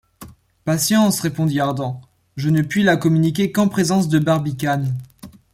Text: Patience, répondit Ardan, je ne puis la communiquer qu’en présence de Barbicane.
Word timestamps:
Patience, 0.65 1.19
répondit 1.19 1.59
Ardan, 1.59 2.01
je 2.35 2.49
ne 2.49 2.63
puis 2.63 2.81
la 2.81 2.97
communiquer 2.97 3.51
qu’en 3.51 3.67
présence 3.67 4.07
de 4.07 4.17
Barbicane. 4.17 4.97